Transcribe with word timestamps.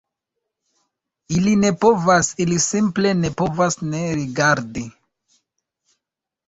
Ili 1.39 1.53
ne 1.65 1.71
povas, 1.85 2.31
ili 2.47 2.57
simple 2.65 3.13
ne 3.23 3.33
povas 3.43 3.81
ne 3.93 4.03
rigardi 4.23 4.87